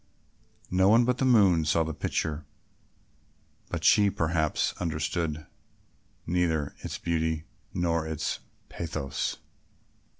No 0.71 0.89
one 0.89 1.05
but 1.05 1.19
the 1.19 1.25
moon 1.25 1.63
saw 1.63 1.83
the 1.83 1.93
picture, 1.93 2.43
but 3.69 3.83
she 3.83 4.09
perhaps 4.09 4.73
understood 4.79 5.45
neither 6.25 6.73
its 6.79 6.97
beauty 6.97 7.43
nor 7.71 8.07
its 8.07 8.39
pathos. 8.67 9.37